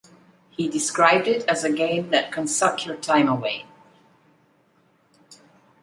[0.49, 3.67] He described it as a game that can suck your time away.